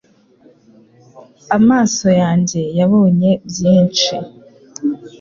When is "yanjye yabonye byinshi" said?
2.21-4.13